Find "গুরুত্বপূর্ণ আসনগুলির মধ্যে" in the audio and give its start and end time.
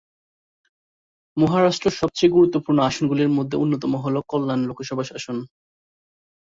2.33-3.55